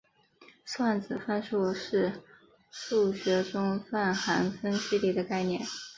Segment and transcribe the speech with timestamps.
[0.65, 2.23] 算子范数是
[2.71, 5.61] 数学中泛函分析里的概念。